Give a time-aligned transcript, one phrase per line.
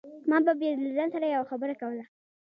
[0.29, 2.03] ما به بيا له ځان سره يوه خبره کوله.